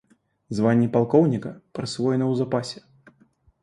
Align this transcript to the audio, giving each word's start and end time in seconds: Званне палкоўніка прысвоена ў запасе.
Званне 0.59 0.87
палкоўніка 0.95 1.53
прысвоена 1.79 2.25
ў 2.35 2.45
запасе. 2.45 2.79